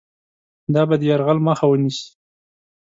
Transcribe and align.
دا 0.73 0.81
به 0.89 0.95
د 0.99 1.03
یرغل 1.09 1.37
مخه 1.47 1.65
ونیسي. 1.67 2.07